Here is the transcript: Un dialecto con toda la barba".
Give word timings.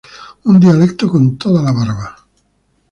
Un 0.45 0.59
dialecto 0.59 1.07
con 1.07 1.37
toda 1.37 1.61
la 1.61 1.71
barba". 1.71 2.15